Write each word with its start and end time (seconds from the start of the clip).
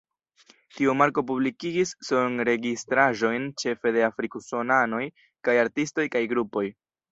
Tiu 0.77 0.95
marko 1.01 1.23
publikigis 1.31 1.91
sonregistraĵojn 2.07 3.47
ĉefe 3.65 3.93
de 3.99 4.03
afrik-usonanoj 4.09 5.05
kaj 5.49 5.59
artistoj 5.69 6.11
kaj 6.19 6.27
grupoj. 6.35 6.69